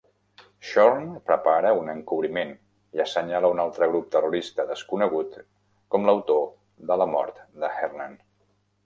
[0.67, 2.53] Shorn prepara un encobriment
[2.99, 5.37] i assenyala un altre grup terrorista desconegut
[5.97, 6.43] com l'autor
[6.93, 8.17] de la mort de Hernan.